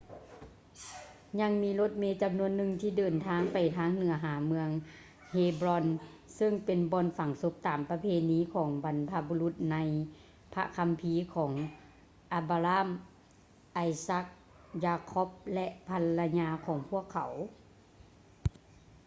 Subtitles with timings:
[1.39, 4.69] ຍັງມີລົດເມຈຳນວນໜຶ່ງທີ່ເດີນທາງໄປທາງເໜືອຫາເມືອງ
[5.31, 9.77] ເຮບຼອນ hebron ຊຶ່ງເປັນບ່ອນຝັງສົບຕາມປະເພນີຂອງບັນພະບຸລຸດໃນ
[10.53, 11.51] ພະຄຳພີ ຂອງ
[12.33, 12.87] ອະບຼາຮາມ abraham
[13.73, 17.31] ໄອຊັກ isaac ຢາຄ໊ອບ jacob ແລະ ພັນລະຍາຂອງພວກເຂົາ